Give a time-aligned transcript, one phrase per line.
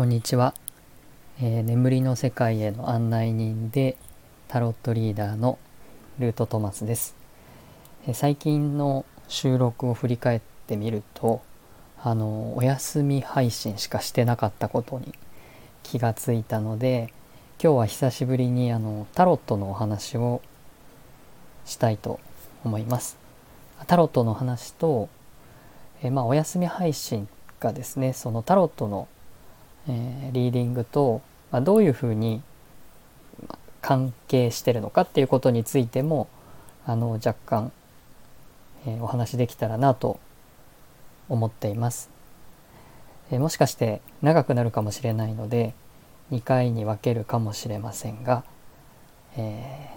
[0.00, 0.54] こんにちは、
[1.42, 3.98] えー、眠りの世界への案内人で
[4.48, 5.58] タロットリーダーの
[6.18, 7.14] ルートトマスです、
[8.06, 11.42] えー、最近の収録を振り返ってみると
[12.02, 15.12] あのお休み配信しかしてなかったことに
[15.82, 17.12] 気がついたので
[17.62, 20.40] 今日は久しぶりにあのタロットのお話を
[21.66, 22.20] したいと
[22.64, 23.18] 思います。
[23.86, 25.10] タロットの話と、
[26.02, 27.28] えー、まあ、お休み配信
[27.60, 29.08] がですねそのタロットの
[29.88, 32.42] えー、リーディングと、まあ、どういうふうに
[33.80, 36.28] 関係してるのかっていうことについても
[36.86, 37.72] あの若干、
[38.86, 40.20] えー、お話できたらなと
[41.28, 42.10] 思っています、
[43.30, 45.74] えー、もしかして長くなるかもしれないので
[46.30, 48.44] 2回に分けるかもしれませんが、
[49.36, 49.90] え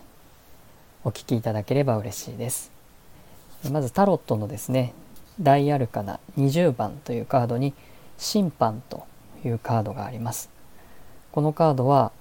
[1.03, 2.71] お聞きいただければ嬉しいです。
[3.71, 4.93] まずタロットのですね
[5.39, 7.73] 大アルカナ20番というカードに
[8.17, 9.05] 審判と
[9.47, 10.49] いうカードがあります。
[11.31, 12.11] このカードは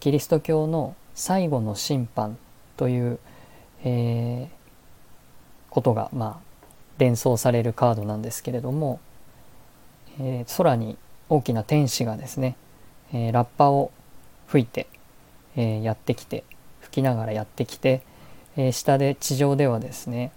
[0.00, 2.38] キリスト教の最後の審判
[2.76, 3.18] という、
[3.84, 6.66] えー、ことが、まあ、
[6.98, 9.00] 連想されるカードなんですけれども、
[10.20, 10.96] えー、空に
[11.28, 12.56] 大きな天使がですね、
[13.12, 13.90] えー、ラッパを
[14.46, 14.86] 吹いて、
[15.56, 16.42] えやってきて
[16.80, 18.02] 吹きながらやってきて、
[18.56, 20.32] え下で地上ではですね、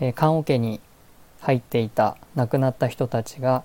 [0.00, 0.80] え棺桶に
[1.40, 3.64] 入っていた亡くなった人たちが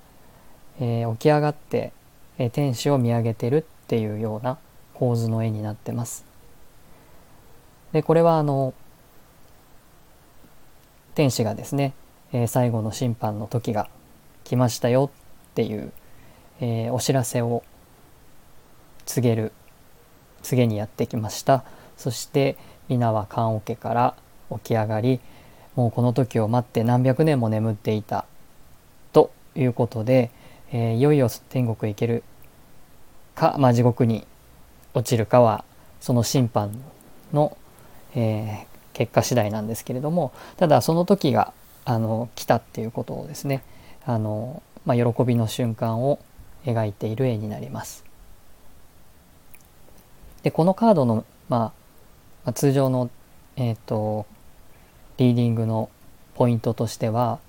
[0.79, 1.91] えー、起き上がって、
[2.37, 4.57] えー、天使を見上げてるっていうような
[4.93, 6.25] 構図の絵になってます。
[7.91, 8.73] でこれはあの
[11.15, 11.93] 天使がですね、
[12.31, 13.89] えー、最後の審判の時が
[14.43, 15.09] 来ましたよ
[15.51, 15.91] っていう、
[16.61, 17.63] えー、お知らせを
[19.05, 19.51] 告げる
[20.43, 21.63] 告げにやってきました
[21.97, 24.15] そして皆は棺桶から
[24.51, 25.19] 起き上がり
[25.75, 28.25] もうこの時を待って何百年も眠っていた
[29.13, 30.29] ということで、
[30.71, 32.23] えー、いよいよ天国へ行ける
[33.35, 34.25] か、まあ、地獄に
[34.93, 35.63] 落ちるかは
[35.99, 36.71] その審判
[37.33, 37.57] の、
[38.15, 41.53] えー、結果次第なんですけれどもただその時が
[41.85, 43.63] あの来たっていうことをですね
[44.05, 46.19] あの、まあ、喜びの瞬間を
[46.65, 48.03] 描いている絵になります。
[50.43, 51.73] でこのカードの、ま
[52.45, 53.09] あ、通常の、
[53.57, 54.25] えーと、
[55.17, 55.89] リーディングの
[56.35, 57.39] ポイントとしては、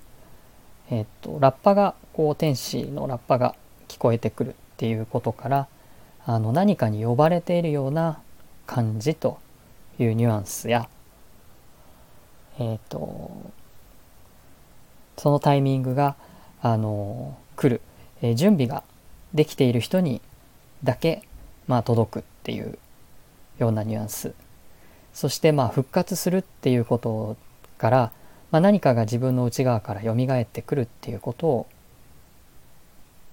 [0.91, 3.55] えーとラッパがこう天使のラッパが
[3.87, 5.67] 聞こえてくるっていうことから
[6.25, 8.19] あの何かに呼ばれているような
[8.67, 9.39] 感じと
[9.99, 10.87] いうニュアンスや
[12.59, 13.31] えっ、と
[15.17, 16.15] そのタイミングが
[16.61, 17.81] あの来る、
[18.21, 18.83] えー、準備が
[19.33, 20.21] できている人に
[20.83, 21.23] だけ、
[21.67, 22.77] まあ、届くっていう
[23.59, 24.33] ようなニュアンス。
[25.13, 27.37] そしてまあ復活するっていうこと
[27.77, 28.11] から、
[28.51, 31.67] まあ、何かが自分の内側から蘇ってくるっていうことを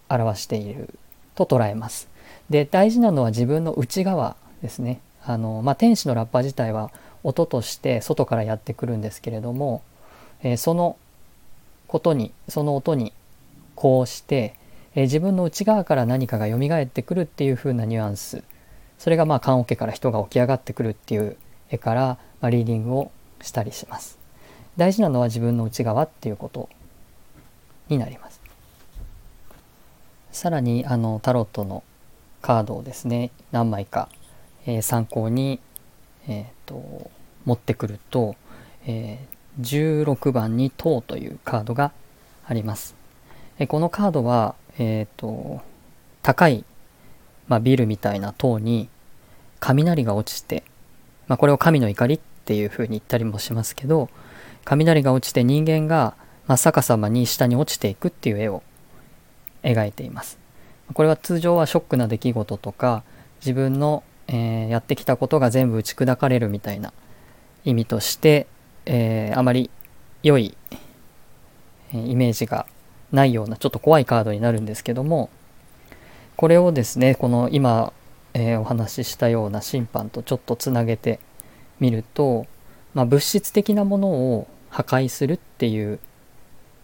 [0.08, 0.94] 表している
[1.34, 2.08] と捉えます。
[2.50, 5.00] で大事なのは自分の内側ですね。
[5.24, 6.90] あのまあ、天使のラッパ自体は
[7.22, 9.82] 音として外からやってくるんですけれども、
[10.42, 10.96] えー、その
[11.86, 13.12] ことにその音に
[13.74, 14.54] こうして、
[14.94, 18.42] えー、自分の内側から何かが蘇ってくるっていう風なニュアンス
[18.98, 21.36] それがまあ棺桶から人が起き上がってくるっていう
[21.70, 23.10] 絵から、まあ、リーディングを
[23.42, 24.17] したりします。
[24.78, 26.68] 大事なのは自分の内側っていうこと
[27.88, 28.40] になります。
[30.30, 31.82] さらにあのタロットの
[32.42, 34.08] カードをですね何枚か、
[34.66, 35.58] えー、参考に、
[36.28, 37.10] えーと、
[37.44, 38.36] 持ってくると、
[38.86, 41.90] えー、16番に「塔」というカードが
[42.46, 42.94] あります。
[43.58, 45.60] えー、このカードは、えーと、
[46.22, 46.64] 高い、
[47.48, 48.88] まあ、ビルみたいな塔に
[49.58, 50.62] 雷が落ちて、
[51.26, 54.08] まあ、これを神の怒りっていう風に言ったりもしますけど
[54.64, 56.14] 雷が落ちて人間が
[56.46, 58.62] 真っ逆さまに下に落ちていくっていう絵を
[59.62, 60.38] 描いています。
[60.94, 63.02] これは通常はショックな出来事とか
[63.40, 66.92] 自分の、えー、やってきたことが全部打ち砕かれるみたいな
[67.64, 68.46] 意味として、
[68.86, 69.70] えー、あまり
[70.22, 70.56] 良い、
[71.92, 72.66] えー、イメージが
[73.12, 75.30] ないようなちょっと怖いカードになるんですけども
[76.36, 77.92] これをですねこの今、
[78.32, 81.18] えお話ししたような審判とちょっとつなげて
[81.80, 82.46] みると、
[82.98, 86.00] まあ、物質的なものを破壊するっていう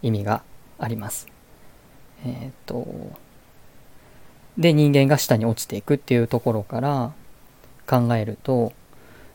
[0.01, 0.43] 意味が
[0.79, 1.27] あります。
[2.25, 2.87] えっ、と、
[4.57, 7.11] で人間が下に落ちていくっていうところから
[7.85, 8.71] 考えると、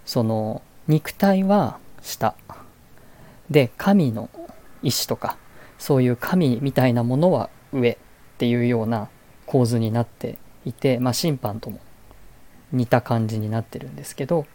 [0.07, 2.35] その肉体は下。
[3.51, 4.31] で、神の
[4.83, 5.37] 意志とか、
[5.79, 7.97] そういう神みたいなものは上っ
[8.39, 9.11] ていうような
[9.45, 11.79] 構図になっていて、まあ審判とも
[12.73, 14.47] 似た感じになってるんですけど、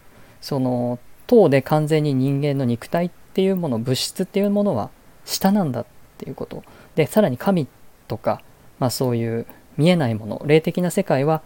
[0.41, 4.89] その塔で完全に人間の肉体っていうもの、物質っていうものは
[5.25, 5.85] 下なんだっ
[6.17, 6.63] ていうこと。
[6.95, 7.67] で、さらに神
[8.07, 8.41] とか、
[8.79, 9.45] まあ、そういう
[9.77, 11.41] 見えないもの霊的な世界は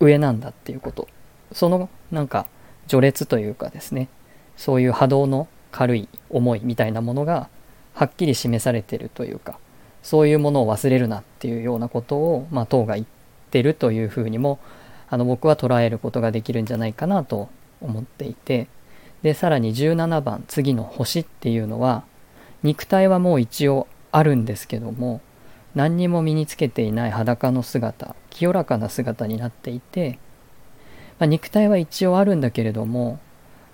[0.00, 1.08] 上なんだっていうこと。
[1.52, 2.46] そのなんか
[2.88, 4.08] 序列というかですね。
[4.56, 7.48] そういう波動の軽い思いみたいなものが
[7.94, 9.58] はっきり示されてるというか
[10.02, 13.06] そういうものを忘れるなっていうようなことを、まあ、党が言っ
[13.50, 14.58] てるというふうにも
[15.08, 17.48] あの僕は捉えることができるんじゃないかなと
[17.80, 18.68] 思っていて。
[19.22, 22.04] でさらに17番次の星っていうのは
[22.62, 25.20] 肉体はもう一応あるんですけども
[25.74, 30.18] 何にも身につけていない裸の姿清らかな姿になっていて、
[31.18, 33.18] まあ、肉体は一応あるんだけれども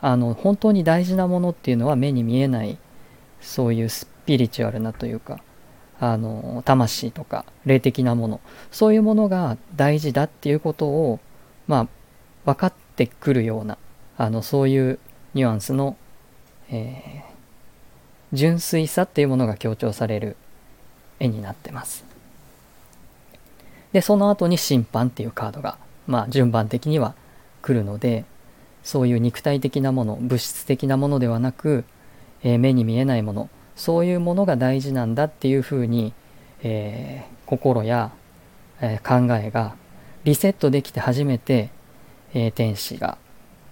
[0.01, 2.79] あの本当に大事なものっていうのは目に見えない
[3.41, 5.41] そういうスピリチュアルなというか
[6.01, 8.41] あの魂とか霊的なもの
[8.71, 11.19] そういうものが大事だっていうことを
[11.67, 11.89] まあ
[12.45, 13.79] 分かってくるような
[14.17, 15.01] あのそういう
[15.35, 15.97] ニュアンスの、
[16.71, 20.37] えー、純粋さっていうものが強調される
[21.21, 22.05] 絵になってます。
[23.93, 27.15] でその後に審判っていうカードがまあ順番的には
[27.63, 28.25] 来るので
[28.83, 31.85] そういう肉体的なもの物質的なものではなく、
[32.43, 36.13] えー、目に見えないものそういうものが大事なんだっていうふうに、
[36.63, 38.13] えー、心や、
[38.81, 39.77] えー、考えが
[40.25, 41.71] リセットできて初めて、
[42.35, 43.19] えー、天使が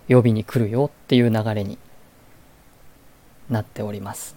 [0.08, 1.78] 呼びに来るよっていう流れに
[3.50, 4.36] なっております。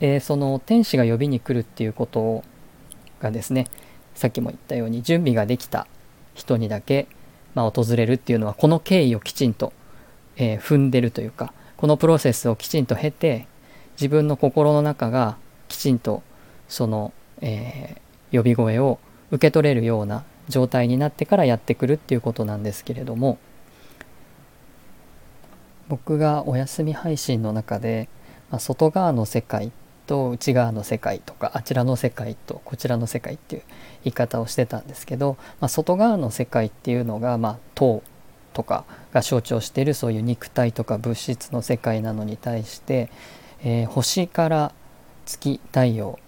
[0.00, 2.42] えー、その天使が呼びに来るっていうこと
[3.20, 3.66] がですね
[4.14, 5.86] さっきも言ったように準備ができた
[6.34, 7.08] 人にだけ、
[7.54, 9.72] まあ、訪れるっていうのはこの経緯をきちんと、
[10.36, 13.46] えー、踏んでるというかこのプロセスをきちんと経て
[13.92, 15.36] 自分の心の中が
[15.68, 16.22] きちんと
[16.68, 18.98] その、えー、呼び声を
[19.30, 23.38] 受け取れるような状態になってからやってくるっていうことなんですけれども
[25.88, 28.08] 僕がお休み配信の中で、
[28.50, 29.72] まあ、外側の世界
[30.06, 33.62] と内側の世界とかあちらの世界とこちらの世界っていう
[34.04, 38.02] 言い方をしてたんですけど、まあ、外側の世界っていうのが、まあ、塔
[38.52, 43.10] とかが象徴しているそういう肉体とか物質の世界なのに対して、
[43.62, 44.72] えー、星から
[45.24, 46.18] 月太陽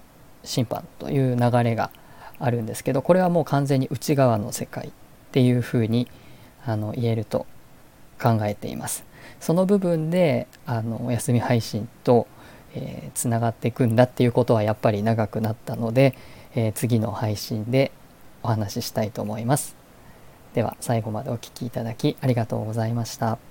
[0.45, 1.91] 審判という流れが
[2.41, 4.91] あるんですけどこれはもう完全に内側の世界っ
[5.33, 6.09] ていうふうに
[6.65, 7.47] あの言えると
[8.21, 9.05] 考えています。
[9.41, 12.27] その部分であのお休み配信と
[12.75, 16.15] えつながっていくんだっていうことはやっぱり長くなったので、
[16.55, 17.93] えー、次の配信で
[18.43, 19.77] お話ししたいと思います。
[20.55, 23.48] では最後までお聴きいただきありがとうございました。